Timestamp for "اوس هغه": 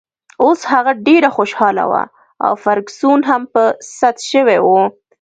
0.43-0.91